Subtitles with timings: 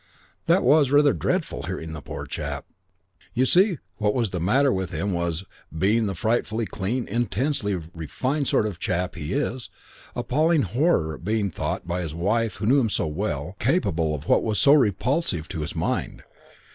[0.47, 2.65] "It was rather dreadful, hearing the poor chap.
[3.35, 5.43] You see, what was the matter with him was,
[5.77, 9.69] being the frightfully clean, intensely refined sort of chap he is,
[10.15, 14.27] appalling horror at being thought, by his wife who knew him so well, capable of
[14.27, 16.23] what was so repulsive to his mind.